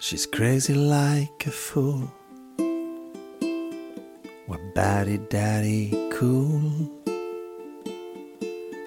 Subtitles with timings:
[0.00, 2.10] She's crazy like a fool.
[4.46, 6.88] What daddy daddy cool.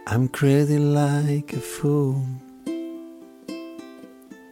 [0.07, 2.23] I'm crazy like a fool.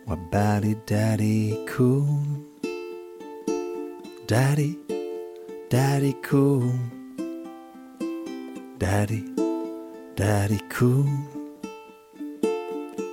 [0.05, 2.19] What daddy daddy cool.
[4.27, 4.77] Daddy,
[5.69, 6.71] daddy cool.
[8.77, 9.23] Daddy,
[10.15, 11.09] daddy cool.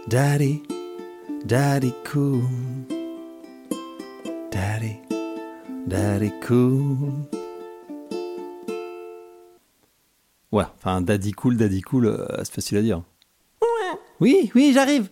[0.08, 0.62] Daddy,
[1.46, 2.42] daddy cool.
[4.56, 4.96] Daddy,
[5.86, 7.12] daddy cool.
[10.50, 13.02] Ouais, enfin, daddy cool, daddy cool, euh, c'est facile à dire.
[14.18, 15.10] Oui, oui, j'arrive.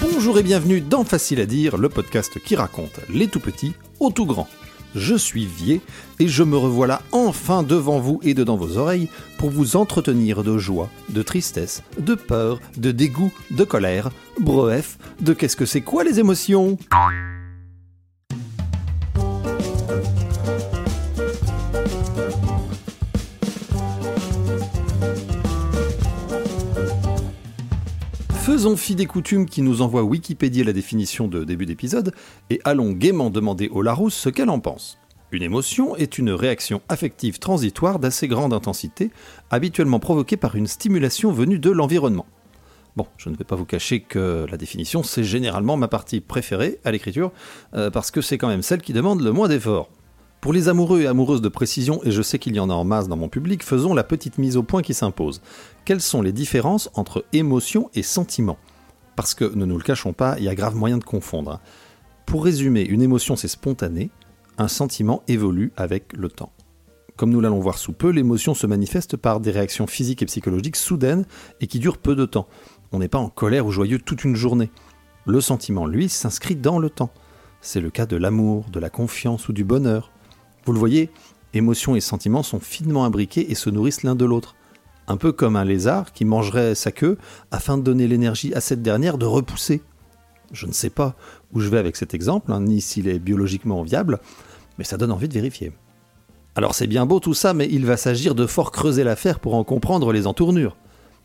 [0.00, 4.10] Bonjour et bienvenue dans Facile à dire, le podcast qui raconte les tout petits aux
[4.10, 4.48] tout grands.
[4.94, 5.80] Je suis Vier
[6.18, 10.58] et je me revoilà enfin devant vous et dedans vos oreilles pour vous entretenir de
[10.58, 16.04] joie, de tristesse, de peur, de dégoût, de colère, bref, de qu'est-ce que c'est quoi
[16.04, 16.78] les émotions?
[28.58, 32.12] Faisons fi des coutumes qui nous envoient Wikipédia la définition de début d'épisode
[32.50, 34.98] et allons gaiement demander au Larousse ce qu'elle en pense.
[35.30, 39.12] Une émotion est une réaction affective transitoire d'assez grande intensité,
[39.52, 42.26] habituellement provoquée par une stimulation venue de l'environnement.
[42.96, 46.80] Bon, je ne vais pas vous cacher que la définition, c'est généralement ma partie préférée
[46.84, 47.30] à l'écriture,
[47.74, 49.88] euh, parce que c'est quand même celle qui demande le moins d'efforts.
[50.40, 52.84] Pour les amoureux et amoureuses de précision, et je sais qu'il y en a en
[52.84, 55.42] masse dans mon public, faisons la petite mise au point qui s'impose.
[55.84, 58.56] Quelles sont les différences entre émotion et sentiment?
[59.16, 61.52] Parce que, ne nous le cachons pas, il y a grave moyen de confondre.
[61.54, 61.60] hein.
[62.24, 64.10] Pour résumer, une émotion c'est spontané,
[64.58, 66.52] un sentiment évolue avec le temps.
[67.16, 70.76] Comme nous l'allons voir sous peu, l'émotion se manifeste par des réactions physiques et psychologiques
[70.76, 71.26] soudaines
[71.60, 72.46] et qui durent peu de temps.
[72.92, 74.70] On n'est pas en colère ou joyeux toute une journée.
[75.26, 77.10] Le sentiment, lui, s'inscrit dans le temps.
[77.60, 80.12] C'est le cas de l'amour, de la confiance ou du bonheur.
[80.68, 81.08] Vous le voyez,
[81.54, 84.54] émotions et sentiments sont finement imbriqués et se nourrissent l'un de l'autre.
[85.06, 87.16] Un peu comme un lézard qui mangerait sa queue
[87.50, 89.80] afin de donner l'énergie à cette dernière de repousser.
[90.52, 91.14] Je ne sais pas
[91.54, 94.18] où je vais avec cet exemple, hein, ni s'il est biologiquement viable,
[94.76, 95.72] mais ça donne envie de vérifier.
[96.54, 99.54] Alors c'est bien beau tout ça, mais il va s'agir de fort creuser l'affaire pour
[99.54, 100.76] en comprendre les entournures.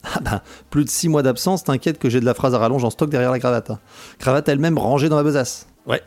[0.06, 2.86] Ah ben, plus de 6 mois d'absence, t'inquiète que j'ai de la phrase à rallonge
[2.86, 3.72] en stock derrière la cravate.
[3.72, 3.80] hein.
[4.20, 5.68] Cravate elle-même rangée dans la besace.
[5.86, 6.02] Ouais.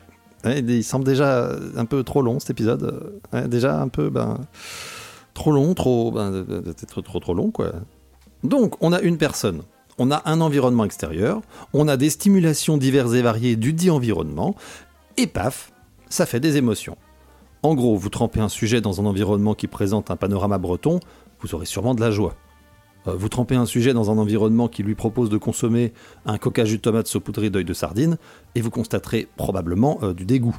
[0.44, 3.20] Il semble déjà un peu trop long cet épisode.
[3.46, 4.38] Déjà un peu, ben,
[5.34, 7.72] trop long, trop, ben, peut-être trop trop long quoi.
[8.44, 9.62] Donc on a une personne,
[9.98, 11.42] on a un environnement extérieur,
[11.72, 14.54] on a des stimulations diverses et variées du dit environnement,
[15.16, 15.72] et paf,
[16.08, 16.96] ça fait des émotions.
[17.62, 21.00] En gros, vous trempez un sujet dans un environnement qui présente un panorama breton,
[21.40, 22.34] vous aurez sûrement de la joie.
[23.06, 25.92] Euh, Vous trempez un sujet dans un environnement qui lui propose de consommer
[26.24, 28.18] un coca jus de tomate saupoudré d'œil de sardine,
[28.54, 30.56] et vous constaterez probablement euh, du dégoût.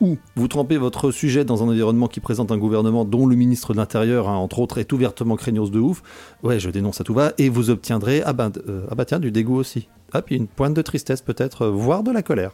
[0.00, 3.72] Ou vous trempez votre sujet dans un environnement qui présente un gouvernement dont le ministre
[3.72, 6.02] de l'Intérieur, hein, entre autres, est ouvertement craignos de ouf,
[6.42, 9.20] ouais, je dénonce à tout va, et vous obtiendrez, ah ben, euh, ah bah tiens,
[9.20, 9.88] du dégoût aussi.
[10.12, 12.52] Ah, puis une pointe de tristesse peut-être, voire de la colère.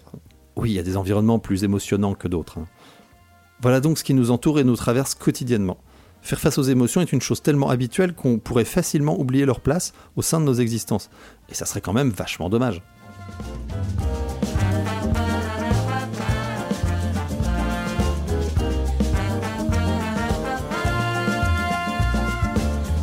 [0.56, 2.58] Oui, il y a des environnements plus émotionnants que d'autres.
[2.58, 2.66] hein.
[3.62, 5.78] Voilà donc ce qui nous entoure et nous traverse quotidiennement.
[6.22, 9.92] Faire face aux émotions est une chose tellement habituelle qu'on pourrait facilement oublier leur place
[10.16, 11.10] au sein de nos existences.
[11.48, 12.82] Et ça serait quand même vachement dommage.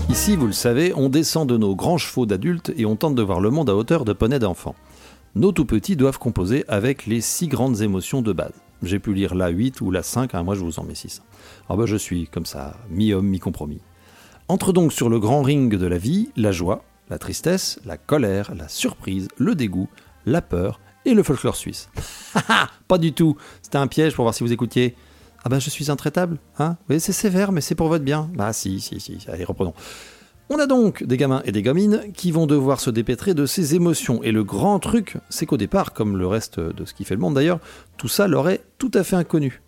[0.10, 3.22] Ici, vous le savez, on descend de nos grands chevaux d'adultes et on tente de
[3.22, 4.76] voir le monde à hauteur de poney d'enfants.
[5.36, 8.54] Nos tout petits doivent composer avec les six grandes émotions de base.
[8.84, 11.24] J'ai pu lire la 8 ou la 5, hein, moi je vous en mets 6.
[11.68, 13.82] Alors bah je suis comme ça, mi-homme, mi-compromis.
[14.48, 18.54] Entre donc sur le grand ring de la vie la joie, la tristesse, la colère,
[18.56, 19.90] la surprise, le dégoût,
[20.26, 21.90] la peur et le folklore suisse.
[22.36, 24.96] Haha, Pas du tout, c'était un piège pour voir si vous écoutiez.
[25.44, 26.78] Ah ben je suis intraitable, hein?
[26.90, 28.30] Oui, c'est sévère, mais c'est pour votre bien.
[28.36, 29.74] Bah si, si, si, allez, reprenons.
[30.50, 33.76] On a donc des gamins et des gamines qui vont devoir se dépêtrer de ces
[33.76, 34.24] émotions.
[34.24, 37.20] Et le grand truc, c'est qu'au départ, comme le reste de ce qui fait le
[37.20, 37.60] monde d'ailleurs,
[37.98, 39.62] tout ça leur est tout à fait inconnu.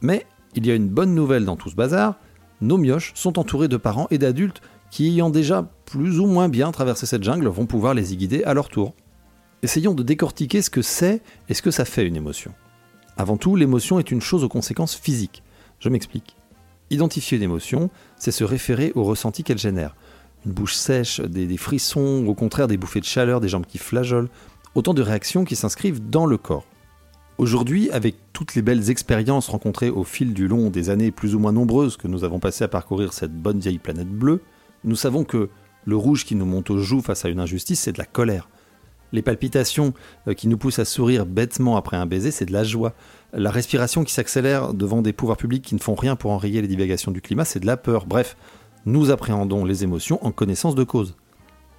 [0.00, 0.26] Mais
[0.56, 2.16] il y a une bonne nouvelle dans tout ce bazar,
[2.60, 4.60] nos mioches sont entourés de parents et d'adultes
[4.90, 8.42] qui, ayant déjà plus ou moins bien traversé cette jungle, vont pouvoir les y guider
[8.42, 8.94] à leur tour.
[9.62, 12.52] Essayons de décortiquer ce que c'est et ce que ça fait une émotion.
[13.16, 15.44] Avant tout, l'émotion est une chose aux conséquences physiques.
[15.78, 16.36] Je m'explique.
[16.90, 19.94] Identifier une émotion, c'est se référer au ressenti qu'elle génère.
[20.46, 23.78] Une bouche sèche, des, des frissons, au contraire des bouffées de chaleur, des jambes qui
[23.78, 24.28] flageolent,
[24.74, 26.66] autant de réactions qui s'inscrivent dans le corps.
[27.36, 31.40] Aujourd'hui, avec toutes les belles expériences rencontrées au fil du long des années plus ou
[31.40, 34.40] moins nombreuses que nous avons passées à parcourir cette bonne vieille planète bleue,
[34.84, 35.48] nous savons que
[35.84, 38.48] le rouge qui nous monte aux joues face à une injustice, c'est de la colère.
[39.12, 39.94] Les palpitations
[40.28, 42.94] euh, qui nous poussent à sourire bêtement après un baiser, c'est de la joie.
[43.32, 46.68] La respiration qui s'accélère devant des pouvoirs publics qui ne font rien pour enrayer les
[46.68, 48.06] divagations du climat, c'est de la peur.
[48.06, 48.36] Bref,
[48.86, 51.16] nous appréhendons les émotions en connaissance de cause.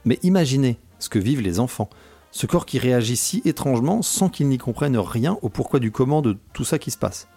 [0.06, 1.90] Mais imaginez ce que vivent les enfants.
[2.32, 6.22] Ce corps qui réagit si étrangement sans qu'ils n'y comprennent rien au pourquoi du comment
[6.22, 7.28] de tout ça qui se passe.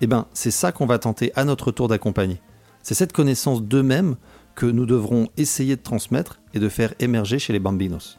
[0.00, 2.40] Eh bien, c'est ça qu'on va tenter à notre tour d'accompagner.
[2.82, 4.16] C'est cette connaissance d'eux-mêmes
[4.54, 8.18] que nous devrons essayer de transmettre et de faire émerger chez les bambinos.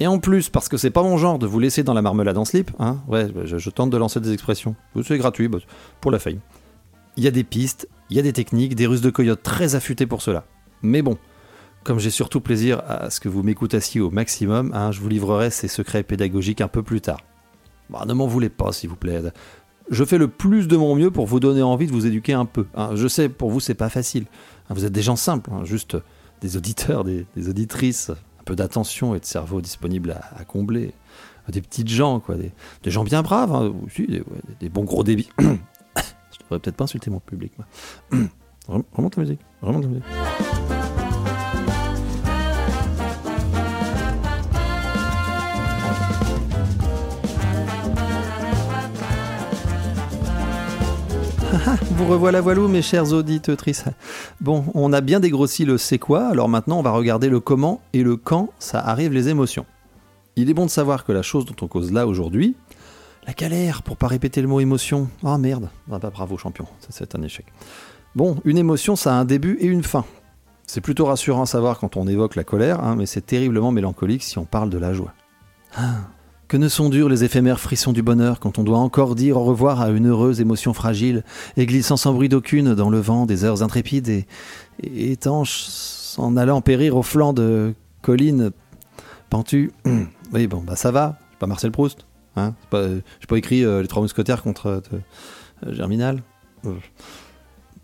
[0.00, 2.38] Et en plus, parce que c'est pas mon genre de vous laisser dans la marmelade
[2.38, 4.74] en slip, hein, ouais, je, tente de lancer des expressions.
[5.02, 5.58] C'est gratuit, bah,
[6.00, 6.40] pour la faille.
[7.16, 9.74] Il y a des pistes, il y a des techniques, des ruses de coyote très
[9.74, 10.44] affûtées pour cela.
[10.82, 11.18] Mais bon,
[11.84, 15.50] comme j'ai surtout plaisir à ce que vous m'écoutassiez au maximum, hein, je vous livrerai
[15.50, 17.20] ces secrets pédagogiques un peu plus tard.
[17.88, 19.20] Bah, ne m'en voulez pas, s'il vous plaît.
[19.90, 22.44] Je fais le plus de mon mieux pour vous donner envie de vous éduquer un
[22.44, 22.66] peu.
[22.74, 22.90] Hein.
[22.94, 24.26] Je sais, pour vous, c'est pas facile.
[24.68, 25.96] Hein, vous êtes des gens simples, juste
[26.40, 30.92] des auditeurs, des, auditrices, un peu d'attention et de cerveau disponible à, combler.
[31.48, 32.52] Des petites gens, quoi, des,
[32.90, 33.72] gens bien braves,
[34.60, 35.30] des, bons gros débits.
[36.50, 37.52] devrais peut-être pas insulter mon public.
[38.68, 40.04] Remonte la musique, remonte la musique.
[51.92, 53.84] vous revoilà voilou mes chers auditrices.
[54.40, 57.80] Bon, on a bien dégrossi le c'est quoi, alors maintenant on va regarder le comment
[57.92, 59.66] et le quand ça arrive les émotions.
[60.36, 62.56] Il est bon de savoir que la chose dont on cause là aujourd'hui,
[63.26, 65.08] la galère pour pas répéter le mot émotion.
[65.24, 67.46] Ah merde, ah bah, bravo champion, ça c'est un échec.
[68.14, 70.04] Bon, une émotion ça a un début et une fin.
[70.66, 74.22] C'est plutôt rassurant à savoir quand on évoque la colère, hein, mais c'est terriblement mélancolique
[74.22, 75.12] si on parle de la joie.
[75.76, 75.96] Ah,
[76.50, 79.44] que ne sont durs les éphémères frissons du bonheur quand on doit encore dire au
[79.44, 81.22] revoir à une heureuse émotion fragile
[81.56, 84.26] et glissant sans bruit d'aucune dans le vent des heures intrépides et,
[84.82, 85.68] étanches
[86.18, 88.50] en allant périr au flanc de collines
[89.28, 89.70] pentues.
[90.32, 92.04] oui, bon, bah ça va, pas Marcel Proust.
[92.40, 94.80] Hein pas, j'ai pas écrit euh, Les Trois Mousquetaires contre euh,
[95.66, 96.22] euh, Germinal.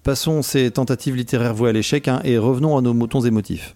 [0.02, 3.74] Passons ces tentatives littéraires vouées à l'échec hein, et revenons à nos moutons émotifs.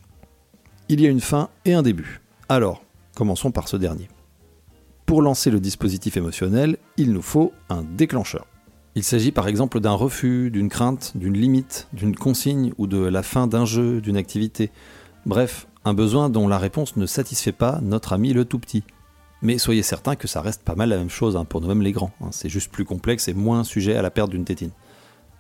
[0.89, 2.21] Il y a une fin et un début.
[2.49, 2.83] Alors,
[3.15, 4.09] commençons par ce dernier.
[5.07, 8.47] Pour lancer le dispositif émotionnel, il nous faut un déclencheur.
[8.95, 13.23] Il s'agit par exemple d'un refus, d'une crainte, d'une limite, d'une consigne ou de la
[13.23, 14.71] fin d'un jeu, d'une activité.
[15.27, 18.85] Bref, un besoin dont la réponse ne satisfait pas notre ami le tout petit.
[19.43, 21.93] Mais soyez certain que ça reste pas mal la même chose hein, pour nous-mêmes les
[21.93, 22.13] grands.
[22.21, 22.29] Hein.
[22.31, 24.73] C'est juste plus complexe et moins sujet à la perte d'une tétine.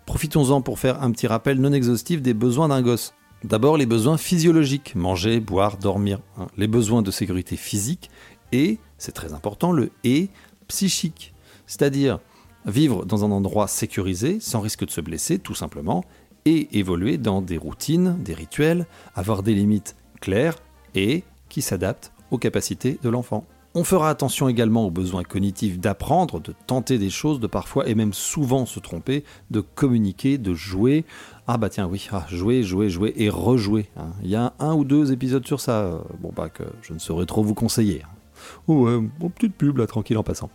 [0.06, 3.14] Profitons-en pour faire un petit rappel non exhaustif des besoins d'un gosse.
[3.44, 6.20] D'abord les besoins physiologiques, manger, boire, dormir.
[6.38, 6.46] Hein.
[6.56, 8.10] Les besoins de sécurité physique
[8.52, 10.28] et, c'est très important, le et
[10.68, 11.34] psychique.
[11.66, 12.20] C'est-à-dire
[12.66, 16.04] vivre dans un endroit sécurisé, sans risque de se blesser, tout simplement,
[16.44, 20.56] et évoluer dans des routines, des rituels, avoir des limites claires
[20.94, 23.46] et qui s'adaptent aux capacités de l'enfant.
[23.72, 27.94] On fera attention également aux besoins cognitifs d'apprendre, de tenter des choses, de parfois et
[27.94, 29.22] même souvent se tromper,
[29.52, 31.04] de communiquer, de jouer.
[31.46, 33.88] Ah bah tiens oui, ah, jouer, jouer, jouer et rejouer.
[33.96, 34.10] Hein.
[34.24, 36.98] Il y a un ou deux épisodes sur ça, euh, bon bah que je ne
[36.98, 38.02] saurais trop vous conseiller.
[38.02, 38.72] Hein.
[38.72, 38.98] Ouais,
[39.36, 40.50] petite pub là, tranquille en passant.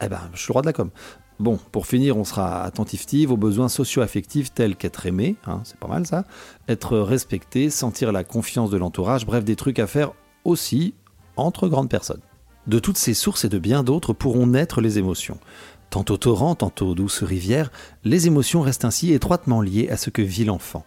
[0.00, 0.90] Eh ben, je suis le roi de la com.
[1.40, 5.88] Bon, pour finir, on sera attentif aux besoins socio-affectifs tels qu'être aimé, hein, c'est pas
[5.88, 6.24] mal ça,
[6.68, 10.12] être respecté, sentir la confiance de l'entourage, bref, des trucs à faire
[10.44, 10.94] aussi
[11.36, 12.20] entre grandes personnes.
[12.68, 15.38] De toutes ces sources et de bien d'autres pourront naître les émotions.
[15.88, 17.72] Tantôt torrent, tantôt douce rivière,
[18.04, 20.84] les émotions restent ainsi étroitement liées à ce que vit l'enfant.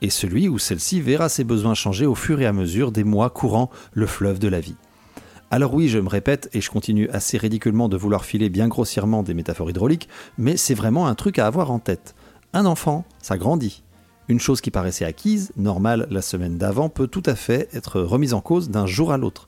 [0.00, 3.28] Et celui ou celle-ci verra ses besoins changer au fur et à mesure des mois
[3.28, 4.76] courant le fleuve de la vie.
[5.50, 9.22] Alors oui, je me répète et je continue assez ridiculement de vouloir filer bien grossièrement
[9.22, 10.08] des métaphores hydrauliques,
[10.38, 12.14] mais c'est vraiment un truc à avoir en tête.
[12.54, 13.82] Un enfant, ça grandit.
[14.28, 18.34] Une chose qui paraissait acquise, normale la semaine d'avant, peut tout à fait être remise
[18.34, 19.47] en cause d'un jour à l'autre.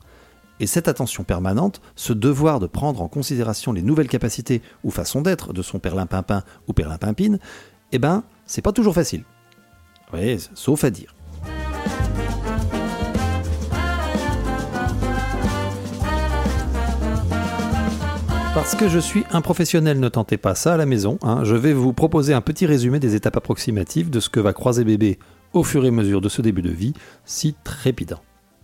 [0.60, 5.22] Et cette attention permanente, ce devoir de prendre en considération les nouvelles capacités ou façons
[5.22, 7.38] d'être de son perlimpinpin ou perlimpinpine,
[7.92, 9.24] eh ben, c'est pas toujours facile.
[10.12, 11.14] Oui, sauf à dire.
[18.52, 21.18] Parce que je suis un professionnel, ne tentez pas ça à la maison.
[21.22, 21.44] Hein.
[21.44, 24.84] Je vais vous proposer un petit résumé des étapes approximatives de ce que va croiser
[24.84, 25.18] bébé
[25.54, 26.92] au fur et à mesure de ce début de vie
[27.24, 28.20] si trépidant.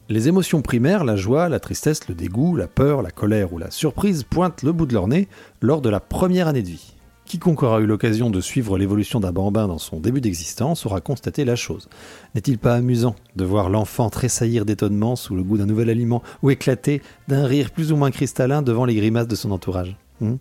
[0.08, 3.72] Les émotions primaires, la joie, la tristesse, le dégoût, la peur, la colère ou la
[3.72, 5.26] surprise pointent le bout de leur nez
[5.60, 6.94] lors de la première année de vie.
[7.24, 11.44] Quiconque aura eu l'occasion de suivre l'évolution d'un bambin dans son début d'existence aura constaté
[11.44, 11.88] la chose.
[12.36, 16.50] N'est-il pas amusant de voir l'enfant tressaillir d'étonnement sous le goût d'un nouvel aliment ou
[16.50, 19.96] éclater d'un rire plus ou moins cristallin devant les grimaces de son entourage?
[20.20, 20.36] Hmm?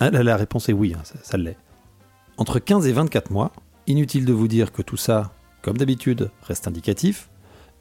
[0.00, 1.56] Ah, la, réponse est oui, hein, ça, ça l'est.
[2.38, 3.52] Entre 15 et 24 mois,
[3.86, 5.30] inutile de vous dire que tout ça,
[5.62, 7.28] comme d'habitude, reste indicatif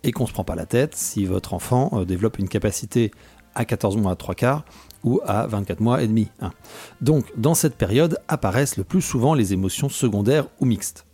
[0.06, 3.12] et qu'on ne se prend pas la tête si votre enfant euh, développe une capacité
[3.56, 4.64] à 14 mois à 3 quarts
[5.04, 6.30] ou à 24 mois et demi.
[6.42, 6.52] hein.
[7.02, 11.06] Donc, dans cette période apparaissent le plus souvent les émotions secondaires ou mixtes.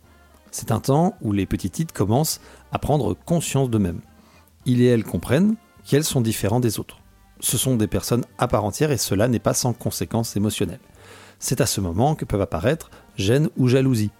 [0.50, 4.00] C'est un temps où les petitites commencent à prendre conscience d'eux-mêmes.
[4.66, 6.98] Ils et elles comprennent qu'elles sont différents des autres.
[7.40, 10.80] Ce sont des personnes à part entière et cela n'est pas sans conséquences émotionnelles.
[11.38, 14.10] C'est à ce moment que peuvent apparaître gêne ou jalousie.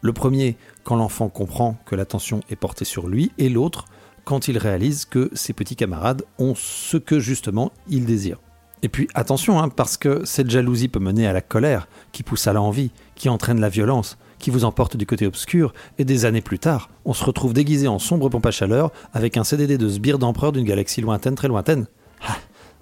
[0.00, 3.84] Le premier, quand l'enfant comprend que l'attention est portée sur lui, et l'autre,
[4.24, 8.38] quand il réalise que ses petits camarades ont ce que justement il désire.
[8.82, 12.46] Et puis attention, hein, parce que cette jalousie peut mener à la colère, qui pousse
[12.48, 16.40] à l'envie, qui entraîne la violence, qui vous emporte du côté obscur, et des années
[16.40, 19.88] plus tard, on se retrouve déguisé en sombre pompe à chaleur avec un CDD de
[19.88, 21.86] sbire d'empereur d'une galaxie lointaine, très lointaine.
[22.26, 22.36] Ah,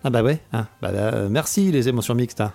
[0.04, 2.40] ah bah ouais, ah, bah là, euh, merci les émotions mixtes.
[2.40, 2.52] hein.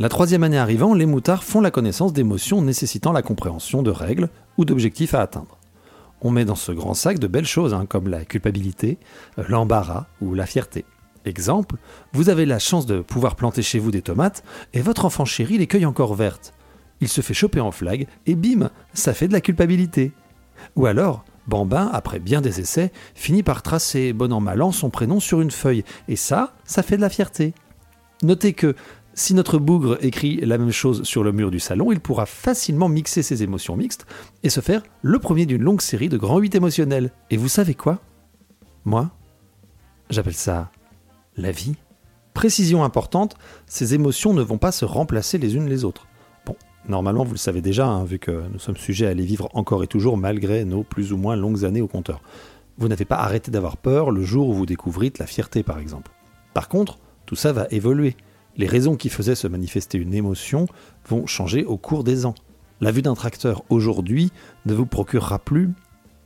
[0.00, 4.28] La troisième année arrivant, les moutards font la connaissance d'émotions nécessitant la compréhension de règles
[4.56, 5.59] ou d'objectifs à atteindre.
[6.22, 8.98] On met dans ce grand sac de belles choses hein, comme la culpabilité,
[9.38, 10.84] euh, l'embarras ou la fierté.
[11.24, 11.76] Exemple,
[12.12, 15.58] vous avez la chance de pouvoir planter chez vous des tomates et votre enfant chéri
[15.58, 16.54] les cueille encore vertes.
[17.00, 20.12] Il se fait choper en flag et bim, ça fait de la culpabilité.
[20.76, 24.90] Ou alors, Bambin, après bien des essais, finit par tracer bon an mal an son
[24.90, 27.54] prénom sur une feuille et ça, ça fait de la fierté.
[28.22, 28.74] Notez que
[29.14, 32.88] si notre bougre écrit la même chose sur le mur du salon, il pourra facilement
[32.88, 34.06] mixer ses émotions mixtes
[34.42, 37.10] et se faire le premier d'une longue série de grands 8 émotionnels.
[37.30, 37.98] Et vous savez quoi?
[38.84, 39.10] Moi,
[40.08, 40.70] j'appelle ça
[41.36, 41.74] la vie.
[42.34, 43.36] Précision importante,
[43.66, 46.06] ces émotions ne vont pas se remplacer les unes les autres.
[46.46, 46.54] Bon,
[46.88, 49.82] normalement vous le savez déjà, hein, vu que nous sommes sujets à les vivre encore
[49.82, 52.22] et toujours malgré nos plus ou moins longues années au compteur.
[52.78, 56.12] Vous n'avez pas arrêté d'avoir peur le jour où vous découvrîtes la fierté par exemple.
[56.54, 58.16] Par contre, tout ça va évoluer.
[58.56, 60.66] Les raisons qui faisaient se manifester une émotion
[61.08, 62.34] vont changer au cours des ans.
[62.80, 64.32] La vue d'un tracteur aujourd'hui
[64.66, 65.70] ne vous procurera plus,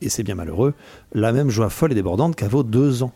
[0.01, 0.73] et c'est bien malheureux,
[1.13, 3.13] la même joie folle et débordante qu'à vos deux ans.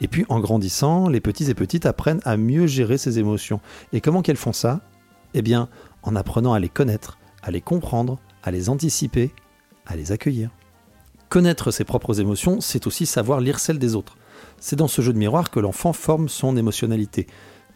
[0.00, 3.60] Et puis en grandissant, les petits et petites apprennent à mieux gérer ces émotions.
[3.92, 4.80] Et comment qu'elles font ça?
[5.34, 5.68] Eh bien,
[6.02, 9.30] en apprenant à les connaître, à les comprendre, à les anticiper,
[9.86, 10.50] à les accueillir.
[11.28, 14.16] Connaître ses propres émotions, c'est aussi savoir lire celles des autres.
[14.60, 17.26] C'est dans ce jeu de miroir que l'enfant forme son émotionnalité.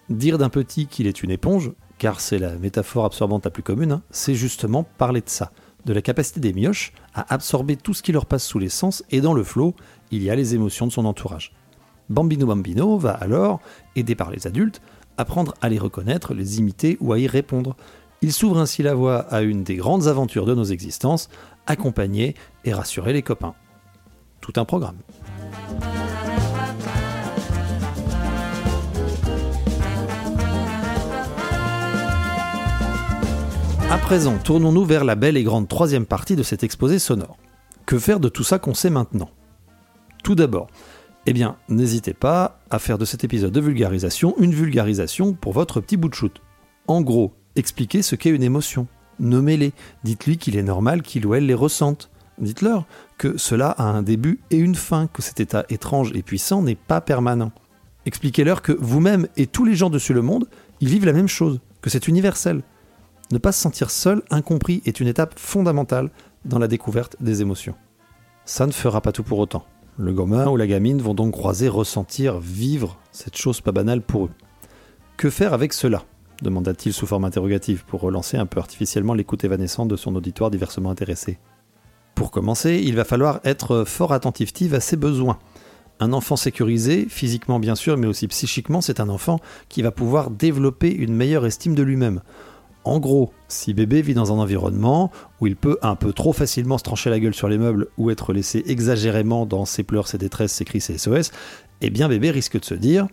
[0.08, 3.92] Dire d'un petit qu'il est une éponge, car c'est la métaphore absorbante la plus commune,
[3.92, 5.52] hein, c'est justement parler de ça,
[5.84, 9.04] de la capacité des mioches à absorber tout ce qui leur passe sous les sens,
[9.10, 9.74] et dans le flot,
[10.10, 11.52] il y a les émotions de son entourage.
[12.08, 13.60] Bambino Bambino va alors,
[13.96, 14.80] aidé par les adultes,
[15.18, 17.76] apprendre à les reconnaître, les imiter ou à y répondre.
[18.22, 21.28] Il s'ouvre ainsi la voie à une des grandes aventures de nos existences,
[21.66, 22.34] accompagner
[22.64, 23.54] et rassurer les copains.
[24.40, 24.96] Tout un programme.
[33.90, 37.38] À présent, tournons-nous vers la belle et grande troisième partie de cet exposé sonore.
[37.86, 39.30] Que faire de tout ça qu'on sait maintenant?
[40.22, 40.66] Tout d'abord,
[41.24, 45.80] eh bien, n'hésitez pas à faire de cet épisode de vulgarisation une vulgarisation pour votre
[45.80, 46.42] petit bout de shoot.
[46.86, 48.88] En gros, expliquez ce qu'est une émotion.
[49.20, 49.72] Nommez-les.
[50.04, 52.10] Dites-lui qu'il est normal qu'il ou elle les ressente.
[52.36, 52.84] Dites-leur
[53.16, 56.74] que cela a un début et une fin, que cet état étrange et puissant n'est
[56.74, 57.52] pas permanent.
[58.04, 60.46] Expliquez-leur que vous-même et tous les gens dessus le monde,
[60.82, 62.62] ils vivent la même chose, que c'est universel.
[63.30, 66.10] Ne pas se sentir seul, incompris, est une étape fondamentale
[66.44, 67.74] dans la découverte des émotions.
[68.46, 69.66] Ça ne fera pas tout pour autant.
[69.98, 74.26] Le gamin ou la gamine vont donc croiser, ressentir, vivre cette chose pas banale pour
[74.26, 74.30] eux.
[75.16, 76.04] Que faire avec cela?
[76.40, 80.90] demanda-t-il sous forme interrogative pour relancer un peu artificiellement l'écoute évanescente de son auditoire diversement
[80.90, 81.38] intéressé.
[82.14, 85.38] Pour commencer, il va falloir être fort attentif à ses besoins.
[86.00, 90.30] Un enfant sécurisé, physiquement bien sûr, mais aussi psychiquement, c'est un enfant qui va pouvoir
[90.30, 92.20] développer une meilleure estime de lui-même.
[92.88, 95.10] En gros, si bébé vit dans un environnement
[95.42, 98.10] où il peut un peu trop facilement se trancher la gueule sur les meubles ou
[98.10, 101.30] être laissé exagérément dans ses pleurs, ses détresses, ses cris, ses SOS,
[101.82, 103.06] eh bien bébé risque de se dire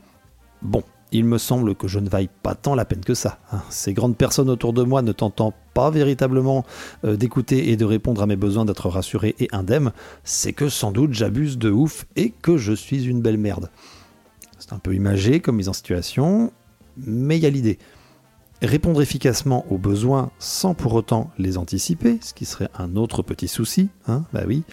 [0.62, 3.40] Bon, il me semble que je ne vaille pas tant la peine que ça.
[3.52, 3.64] hein.
[3.70, 6.66] Ces grandes personnes autour de moi ne tentant pas véritablement
[7.04, 9.92] euh, d'écouter et de répondre à mes besoins d'être rassuré et indemne,
[10.24, 13.70] c'est que sans doute j'abuse de ouf et que je suis une belle merde.
[14.58, 16.54] C'est un peu imagé comme mise en situation,
[16.96, 17.78] mais il y a l'idée.
[18.62, 23.50] Répondre efficacement aux besoins sans pour autant les anticiper, ce qui serait un autre petit
[23.50, 24.64] souci, hein, bah oui,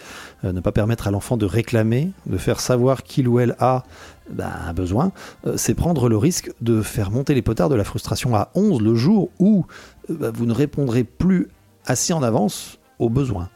[0.45, 3.83] Euh, ne pas permettre à l'enfant de réclamer, de faire savoir qu'il ou elle a
[4.29, 5.11] bah, un besoin,
[5.45, 8.81] euh, c'est prendre le risque de faire monter les potards de la frustration à 11
[8.81, 9.65] le jour où
[10.09, 11.49] euh, bah, vous ne répondrez plus
[11.85, 13.49] assez en avance aux besoins.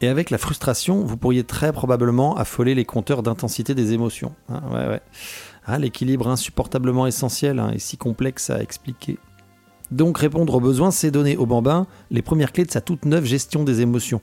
[0.00, 4.34] Et avec la frustration, vous pourriez très probablement affoler les compteurs d'intensité des émotions.
[4.48, 5.00] hein, ouais, ouais.
[5.64, 9.18] Ah, L'équilibre insupportablement essentiel hein, et si complexe à expliquer.
[9.90, 13.24] Donc répondre aux besoins, c'est donner au bambin les premières clés de sa toute neuve
[13.24, 14.20] gestion des émotions.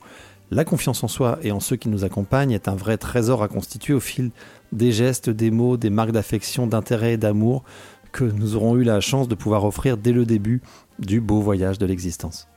[0.50, 3.48] La confiance en soi et en ceux qui nous accompagnent est un vrai trésor à
[3.48, 4.30] constituer au fil
[4.72, 7.64] des gestes, des mots, des marques d'affection, d'intérêt et d'amour
[8.12, 10.60] que nous aurons eu la chance de pouvoir offrir dès le début
[10.98, 12.48] du beau voyage de l'existence.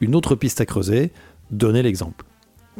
[0.00, 1.10] Une autre piste à creuser,
[1.50, 2.26] donner l'exemple.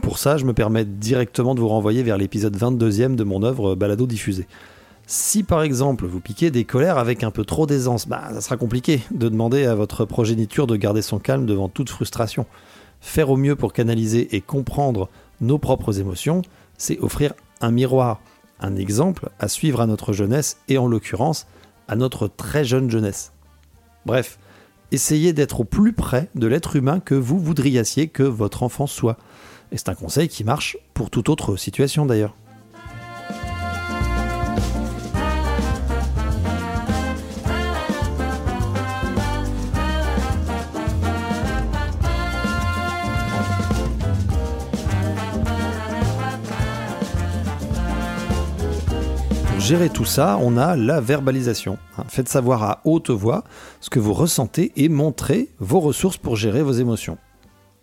[0.03, 3.75] Pour ça, je me permets directement de vous renvoyer vers l'épisode 22e de mon œuvre
[3.75, 4.47] Balado diffusée.
[5.11, 8.59] Si par exemple vous piquez des colères avec un peu trop d'aisance, bah, ça sera
[8.59, 12.45] compliqué de demander à votre progéniture de garder son calme devant toute frustration.
[13.01, 15.09] Faire au mieux pour canaliser et comprendre
[15.41, 16.43] nos propres émotions,
[16.77, 18.21] c'est offrir un miroir,
[18.61, 21.47] un exemple à suivre à notre jeunesse et en l'occurrence
[21.89, 23.33] à notre très jeune jeunesse.
[24.05, 24.39] Bref,
[24.93, 29.17] essayez d'être au plus près de l'être humain que vous voudriez que votre enfant soit.
[29.73, 32.37] Et c'est un conseil qui marche pour toute autre situation d'ailleurs.
[49.69, 51.77] Gérer tout ça, on a la verbalisation.
[51.99, 53.45] Hein, faites savoir à haute voix
[53.81, 57.19] ce que vous ressentez et montrez vos ressources pour gérer vos émotions.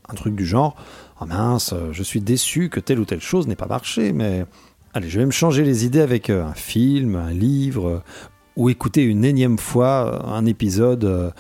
[0.10, 0.76] Un truc du genre
[1.20, 4.48] Ah mince, je suis déçu que telle ou telle chose n'ait pas marché, mais
[4.96, 8.02] allez, je vais me changer les idées avec euh, un film, un livre,
[8.56, 11.32] ou écouter une énième fois un épisode euh,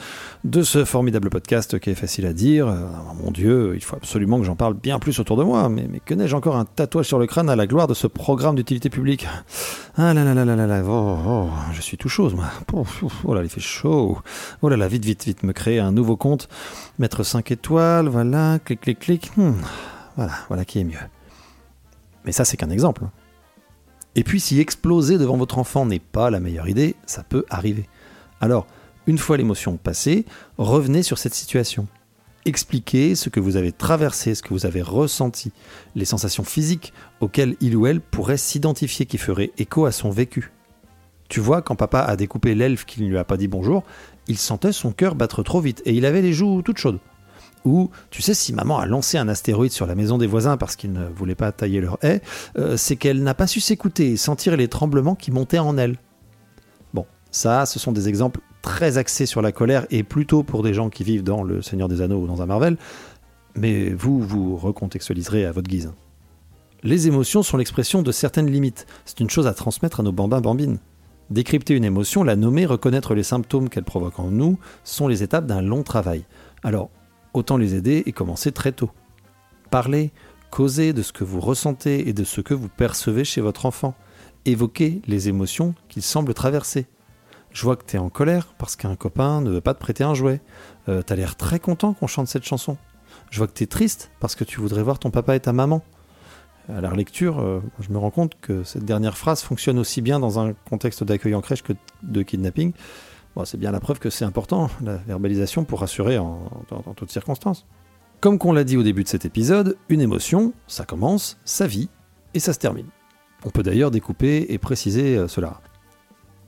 [0.44, 2.68] de ce formidable podcast qui est facile à dire.
[2.68, 2.76] Euh,
[3.24, 5.70] mon Dieu, il faut absolument que j'en parle bien plus autour de moi.
[5.70, 8.08] Mais, mais que n'ai-je encore un tatouage sur le crâne à la gloire de ce
[8.08, 9.28] programme d'utilité publique?
[9.98, 12.46] Ah là là là là là là, oh, oh, je suis tout chose moi.
[13.24, 14.18] Oh, là, il fait chaud.
[14.62, 16.50] Oh là là, vite, vite, vite, me créer un nouveau compte,
[17.00, 19.32] mettre 5 étoiles, voilà, clic, clic, clic.
[19.38, 19.54] Hmm,
[20.18, 21.00] voilà, voilà qui est mieux.
[22.26, 23.04] Mais ça, c'est qu'un exemple.
[24.16, 27.88] Et puis si exploser devant votre enfant n'est pas la meilleure idée, ça peut arriver.
[28.42, 28.66] Alors,
[29.08, 30.26] une fois l'émotion passée,
[30.58, 31.88] revenez sur cette situation.
[32.46, 35.52] Expliquez ce que vous avez traversé, ce que vous avez ressenti,
[35.96, 40.52] les sensations physiques auxquelles il ou elle pourrait s'identifier qui feraient écho à son vécu.
[41.28, 43.84] Tu vois, quand papa a découpé l'elfe qui ne lui a pas dit bonjour,
[44.28, 47.00] il sentait son cœur battre trop vite et il avait les joues toutes chaudes.
[47.66, 50.76] Ou, tu sais, si maman a lancé un astéroïde sur la maison des voisins parce
[50.76, 52.22] qu'ils ne voulaient pas tailler leur haie,
[52.58, 55.98] euh, c'est qu'elle n'a pas su s'écouter et sentir les tremblements qui montaient en elle.
[56.94, 60.74] Bon, ça, ce sont des exemples très axés sur la colère et plutôt pour des
[60.74, 62.78] gens qui vivent dans Le Seigneur des Anneaux ou dans un Marvel,
[63.56, 65.92] mais vous, vous recontextualiserez à votre guise.
[66.84, 68.86] Les émotions sont l'expression de certaines limites.
[69.06, 70.78] C'est une chose à transmettre à nos bambins bambines.
[71.32, 75.48] Décrypter une émotion, la nommer, reconnaître les symptômes qu'elle provoque en nous, sont les étapes
[75.48, 76.26] d'un long travail.
[76.64, 76.92] Alors,
[77.38, 78.92] autant les aider et commencer très tôt.
[79.72, 80.12] Parlez,
[80.52, 83.96] causez de ce que vous ressentez et de ce que vous percevez chez votre enfant.
[84.46, 86.86] Évoquez les émotions qu'il semble traverser.
[87.52, 90.04] Je vois que tu es en colère parce qu'un copain ne veut pas te prêter
[90.04, 90.42] un jouet.
[90.90, 92.78] Euh, tu as l'air très content qu'on chante cette chanson.
[93.32, 95.54] Je vois que tu es triste parce que tu voudrais voir ton papa et ta
[95.54, 95.82] maman.
[96.68, 100.20] À la relecture, euh, je me rends compte que cette dernière phrase fonctionne aussi bien
[100.20, 102.74] dans un contexte d'accueil en crèche que de kidnapping
[103.44, 106.50] c'est bien la preuve que c'est important, la verbalisation, pour rassurer en,
[106.96, 107.66] toutes circonstances.
[108.22, 111.90] Comme qu'on l'a dit au début de cet épisode, une émotion, ça commence, ça vit,
[112.34, 112.88] et ça se termine.
[113.44, 115.60] On peut d'ailleurs découper et préciser euh, cela.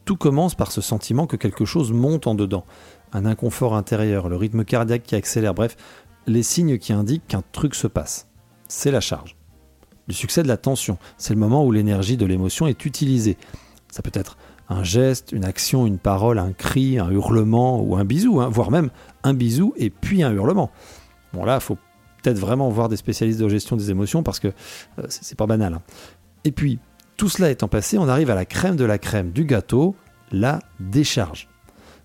[0.05, 2.65] Tout commence par ce sentiment que quelque chose monte en dedans,
[3.11, 5.75] un inconfort intérieur, le rythme cardiaque qui accélère, bref,
[6.25, 8.27] les signes qui indiquent qu'un truc se passe.
[8.69, 9.35] C'est la charge.
[10.07, 13.37] Le succès de la tension, c'est le moment où l'énergie de l'émotion est utilisée.
[13.91, 14.37] Ça peut être
[14.69, 18.71] un geste, une action, une parole, un cri, un hurlement ou un bisou, hein, voire
[18.71, 18.89] même
[19.23, 20.71] un bisou et puis un hurlement.
[21.33, 21.77] Bon là, faut
[22.21, 25.73] peut-être vraiment voir des spécialistes de gestion des émotions parce que euh, c'est pas banal.
[25.73, 25.81] Hein.
[26.43, 26.79] Et puis,
[27.15, 29.95] tout cela étant passé, on arrive à la crème de la crème du gâteau,
[30.31, 31.49] la décharge.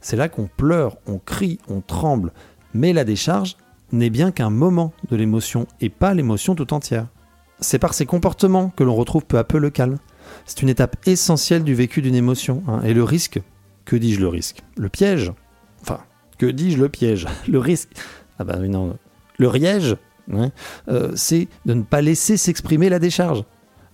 [0.01, 2.33] C'est là qu'on pleure, on crie, on tremble,
[2.75, 3.57] mais la décharge
[3.93, 7.07] n'est bien qu'un moment de l'émotion et pas l'émotion tout entière.
[7.61, 9.99] C'est par ces comportements que l'on retrouve peu à peu le calme.
[10.47, 12.63] C'est une étape essentielle du vécu d'une émotion.
[12.69, 12.81] Hein.
[12.85, 13.41] Et le risque,
[13.85, 14.63] que dis-je le risque?
[14.77, 15.33] Le piège?
[15.83, 16.01] Enfin,
[16.39, 17.27] que dis-je le piège?
[17.49, 17.91] Le risque?
[18.39, 18.97] Ah bah non,
[19.39, 19.97] le riège,
[20.33, 20.51] hein,
[20.89, 23.45] euh, c'est de ne pas laisser s'exprimer la décharge.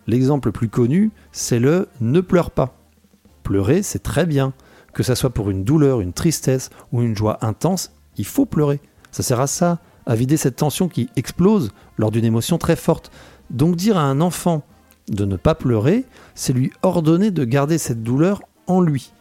[0.07, 2.77] L'exemple le plus connu, c'est le ne pleure pas.
[3.43, 4.53] Pleurer, c'est très bien.
[4.95, 8.81] Que ça soit pour une douleur, une tristesse ou une joie intense, il faut pleurer.
[9.11, 13.11] Ça sert à ça, à vider cette tension qui explose lors d'une émotion très forte.
[13.51, 14.65] Donc dire à un enfant
[15.11, 19.13] de ne pas pleurer, c'est lui ordonner de garder cette douleur en lui.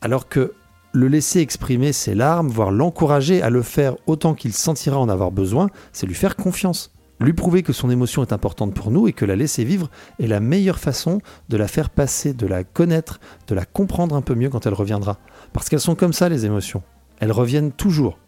[0.00, 0.52] Alors que
[0.92, 5.32] le laisser exprimer ses larmes, voire l'encourager à le faire autant qu'il sentira en avoir
[5.32, 6.92] besoin, c'est lui faire confiance.
[7.20, 10.26] Lui prouver que son émotion est importante pour nous et que la laisser vivre est
[10.26, 14.34] la meilleure façon de la faire passer, de la connaître, de la comprendre un peu
[14.34, 15.18] mieux quand elle reviendra.
[15.52, 16.82] Parce qu'elles sont comme ça les émotions.
[17.20, 18.18] Elles reviennent toujours.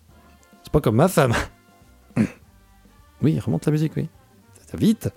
[0.62, 1.34] C'est pas comme ma femme.
[3.22, 4.08] oui, remonte la musique, oui.
[4.70, 5.10] Ça vite.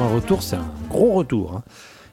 [0.00, 1.54] Un retour, c'est un gros retour.
[1.56, 1.62] hein.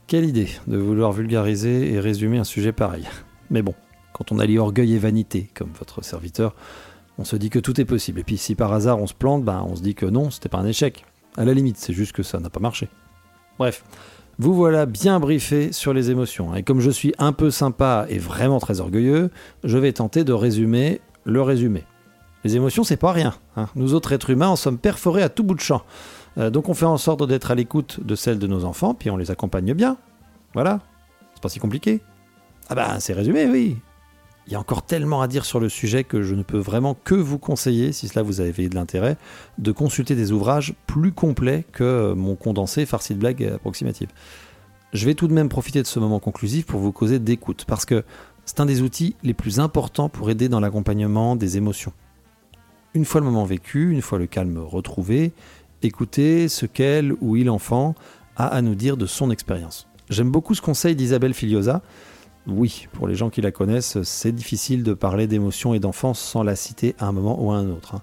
[0.07, 3.07] Quelle idée de vouloir vulgariser et résumer un sujet pareil.
[3.49, 3.73] Mais bon,
[4.13, 6.55] quand on allie orgueil et vanité, comme votre serviteur,
[7.17, 8.19] on se dit que tout est possible.
[8.19, 10.49] Et puis si par hasard on se plante, ben on se dit que non, c'était
[10.49, 11.05] pas un échec.
[11.37, 12.87] À la limite, c'est juste que ça n'a pas marché.
[13.57, 13.83] Bref,
[14.37, 16.55] vous voilà bien briefé sur les émotions.
[16.55, 19.31] Et comme je suis un peu sympa et vraiment très orgueilleux,
[19.63, 21.83] je vais tenter de résumer le résumé.
[22.43, 23.33] Les émotions, c'est pas rien.
[23.57, 23.69] hein.
[23.75, 25.81] Nous autres êtres humains en sommes perforés à tout bout de champ.
[26.37, 29.09] Euh, donc on fait en sorte d'être à l'écoute de celles de nos enfants, puis
[29.09, 29.97] on les accompagne bien.
[30.53, 30.79] Voilà.
[31.33, 32.01] C'est pas si compliqué.
[32.69, 33.77] Ah bah c'est résumé, oui.
[34.47, 36.95] Il y a encore tellement à dire sur le sujet que je ne peux vraiment
[37.03, 39.17] que vous conseiller, si cela vous avez de l'intérêt,
[39.57, 44.09] de consulter des ouvrages plus complets que mon condensé farci de blagues approximatives.
[44.93, 47.85] Je vais tout de même profiter de ce moment conclusif pour vous causer d'écoute, parce
[47.85, 48.03] que
[48.45, 51.91] c'est un des outils les plus importants pour aider dans l'accompagnement des émotions.
[52.93, 55.33] Une fois le moment vécu, une fois le calme retrouvé,
[55.85, 57.95] écoutez ce qu'elle ou il enfant
[58.35, 59.87] a à nous dire de son expérience.
[60.09, 61.81] J'aime beaucoup ce conseil d'Isabelle Filiosa.
[62.47, 66.43] Oui, pour les gens qui la connaissent, c'est difficile de parler d'émotions et d'enfance sans
[66.43, 67.95] la citer à un moment ou à un autre.
[67.95, 68.01] hein.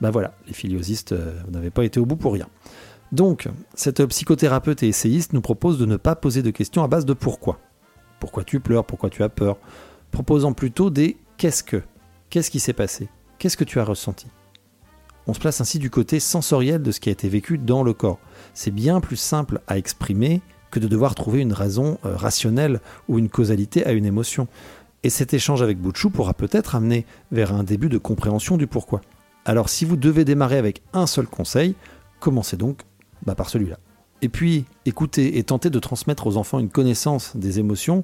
[0.00, 2.48] Ben voilà, les filiosistes euh, n'avaient pas été au bout pour rien.
[3.12, 7.06] Donc, cette psychothérapeute et essayiste nous propose de ne pas poser de questions à base
[7.06, 7.58] de pourquoi.
[8.20, 9.56] Pourquoi tu pleures Pourquoi tu as peur?
[10.10, 11.82] Proposant plutôt des qu'est-ce que?
[12.28, 13.08] Qu'est-ce qui s'est passé?
[13.38, 14.26] Qu'est-ce que tu as ressenti?
[15.28, 17.92] On se place ainsi du côté sensoriel de ce qui a été vécu dans le
[17.92, 18.18] corps.
[18.54, 23.18] C'est bien plus simple à exprimer que de devoir trouver une raison euh, rationnelle ou
[23.18, 24.48] une causalité à une émotion.
[25.02, 29.02] Et cet échange avec Bouchou pourra peut-être amener vers un début de compréhension du pourquoi.
[29.44, 31.74] Alors si vous devez démarrer avec un seul conseil,
[32.20, 32.80] commencez donc
[33.26, 33.78] bah, par celui-là.
[34.22, 38.02] Et puis, écouter et tenter de transmettre aux enfants une connaissance des émotions,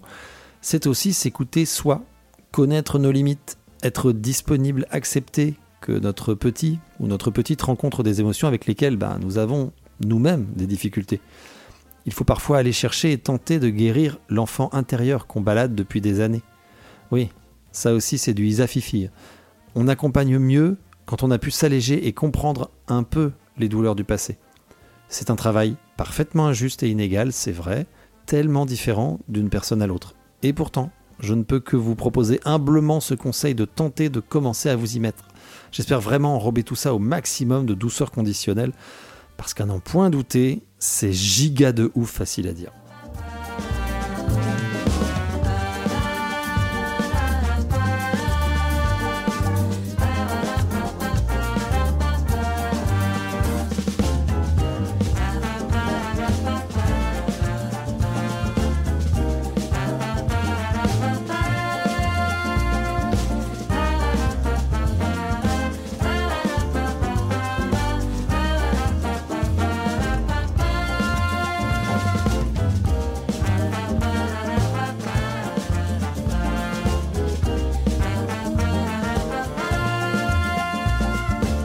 [0.61, 2.03] c'est aussi s'écouter soi,
[2.53, 8.49] connaître nos limites, être disponible, accepter que notre petit ou notre petite rencontre des émotions
[8.49, 9.70] avec lesquelles bah, nous avons
[10.03, 11.20] nous-mêmes des difficultés.
[12.07, 16.20] Il faut parfois aller chercher et tenter de guérir l'enfant intérieur qu'on balade depuis des
[16.20, 16.40] années.
[17.11, 17.29] Oui,
[17.70, 19.11] ça aussi c'est du Isa Fifi.
[19.75, 24.05] On accompagne mieux quand on a pu s'alléger et comprendre un peu les douleurs du
[24.05, 24.38] passé.
[25.09, 27.87] C'est un travail parfaitement injuste et inégal, c'est vrai,
[28.25, 30.14] tellement différent d'une personne à l'autre.
[30.42, 34.70] Et pourtant, je ne peux que vous proposer humblement ce conseil de tenter de commencer
[34.70, 35.29] à vous y mettre.
[35.73, 38.73] J'espère vraiment enrober tout ça au maximum de douceur conditionnelle,
[39.37, 42.73] parce qu'à n'en point douter, c'est giga de ouf facile à dire.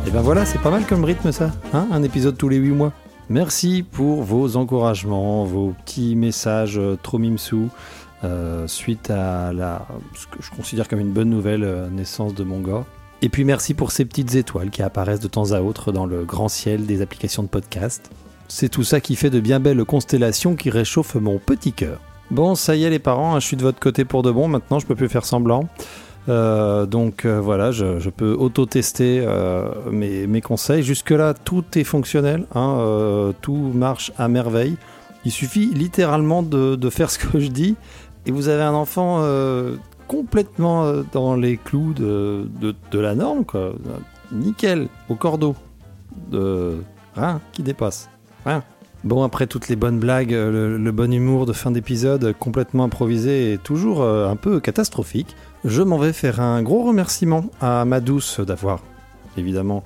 [0.10, 2.72] Et ben voilà, c'est pas mal comme rythme ça, hein un épisode tous les 8
[2.72, 2.94] mois.
[3.30, 7.70] Merci pour vos encouragements, vos petits messages euh, trop mimsous
[8.24, 12.44] euh, suite à la, ce que je considère comme une bonne nouvelle euh, naissance de
[12.44, 12.86] mon gars.
[13.22, 16.24] Et puis merci pour ces petites étoiles qui apparaissent de temps à autre dans le
[16.26, 18.10] grand ciel des applications de podcast.
[18.48, 22.00] C'est tout ça qui fait de bien belles constellations qui réchauffent mon petit cœur.
[22.32, 24.48] Bon, ça y est les parents, hein, je suis de votre côté pour de bon,
[24.48, 25.70] maintenant je peux plus faire semblant.
[26.30, 30.84] Euh, donc euh, voilà, je, peux auto-tester euh, mes, conseils.
[30.84, 34.78] Jusque-là, tout est fonctionnel, hein, tout marche à merveille.
[35.26, 37.76] Il suffit littéralement de, faire ce que je dis
[38.26, 39.24] et vous avez un enfant
[40.08, 43.46] complètement dans les clous de, la norme.
[44.32, 45.56] Nickel, au cordeau.
[46.32, 46.78] De
[47.16, 48.10] rien qui dépasse.
[49.04, 53.58] Bon, après toutes les bonnes blagues, le, bon humour de fin d'épisode complètement improvisé et
[53.58, 55.36] toujours un peu catastrophique,
[55.66, 58.82] je m'en vais faire un gros remerciement à ma douce d'avoir,
[59.38, 59.84] évidemment,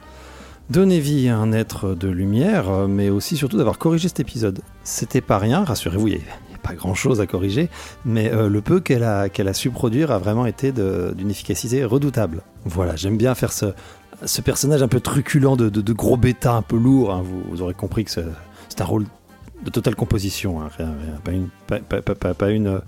[0.70, 4.60] donné vie à un être de lumière, mais aussi surtout d'avoir corrigé cet épisode.
[4.84, 6.22] C'était pas rien, rassurez-vous, il n'y
[6.56, 7.70] a pas grand-chose à corriger,
[8.06, 11.84] mais euh, le peu qu'elle a, qu'elle a su produire a vraiment été d'une efficacité
[11.84, 12.42] redoutable.
[12.66, 13.74] Voilà, j'aime bien faire ce,
[14.42, 17.24] personnage un peu truculent de, gros bêta un peu lourd, hein.
[17.24, 19.06] vous, aurez compris que c'est un rôle
[19.64, 20.94] de totale composition, hein, rien-
[22.34, 22.80] pas une euh,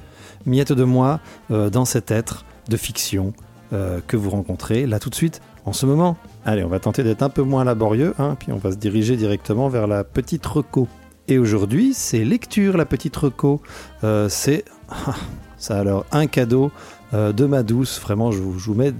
[0.45, 1.19] miette de moi
[1.51, 3.33] euh, dans cet être de fiction
[3.73, 6.17] euh, que vous rencontrez là tout de suite, en ce moment.
[6.45, 9.17] Allez, on va tenter d'être un peu moins laborieux, hein, puis on va se diriger
[9.17, 10.87] directement vers la petite reco.
[11.27, 13.61] Et aujourd'hui, c'est lecture, la petite reco.
[14.03, 14.65] Euh, c'est
[15.57, 16.71] ça alors un cadeau
[17.15, 17.99] euh, de ma douce.
[17.99, 18.93] Vraiment, je vous, mets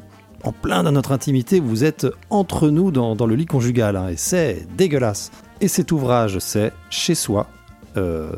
[0.43, 1.60] en plein dans notre intimité.
[1.60, 5.32] Vous êtes entre nous dans, le lit conjugal, hein, et c'est dégueulasse.
[5.62, 7.47] Et cet ouvrage, c'est Chez soi,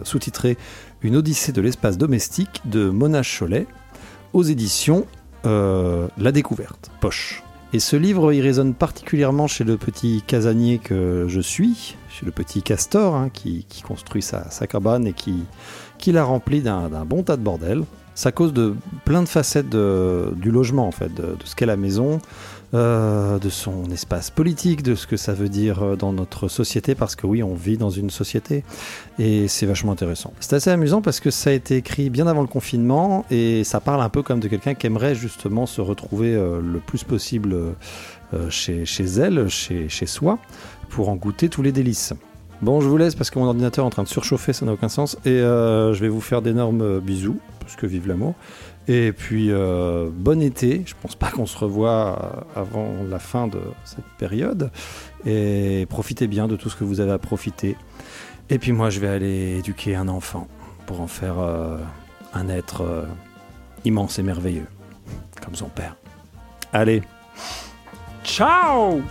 [0.03, 0.57] sous-titré
[1.01, 3.65] Une odyssée de l'espace domestique de Mona Cholet,
[4.33, 5.05] aux éditions
[5.45, 7.43] euh, La Découverte, poche.
[7.73, 12.31] Et ce livre, il résonne particulièrement chez le petit casanier que je suis, chez le
[12.31, 15.43] petit castor hein, qui, construit sa, cabane et qui,
[15.97, 17.83] qui la remplit d'un bon tas de bordel.
[18.15, 18.73] Ça cause de
[19.05, 22.19] plein de facettes du logement, en fait, de ce qu'est la maison,
[22.73, 26.95] euh, de son espace politique, de ce que ça veut dire euh, dans notre société,
[26.95, 28.65] parce que oui, on vit dans une société,
[29.19, 30.33] et c'est vachement intéressant.
[30.41, 33.79] C'est assez amusant parce que ça a été écrit bien avant le confinement, et ça
[33.79, 37.55] parle un peu comme de quelqu'un qui aimerait justement se retrouver euh, le plus possible
[38.49, 38.83] chez,
[39.17, 40.37] elle, chez, chez soi,
[40.89, 42.13] pour en goûter tous les délices.
[42.61, 44.73] Bon, je vous laisse parce que mon ordinateur est en train de surchauffer, ça n'a
[44.73, 45.17] aucun sens.
[45.23, 48.35] Et je vais vous faire d'énormes bisous, parce que vive l'amour.
[48.87, 50.83] Et puis, euh, bon été.
[50.85, 54.71] Je pense pas qu'on se revoit euh, avant la fin de cette période.
[55.25, 57.75] Et profitez bien de tout ce que vous avez à profiter.
[58.49, 60.47] Et puis moi, je vais aller éduquer un enfant
[60.85, 61.77] pour en faire euh,
[62.33, 63.05] un être
[63.83, 64.67] immense et merveilleux,
[65.43, 65.97] comme son père.
[66.71, 67.01] Allez,
[68.23, 69.01] ciao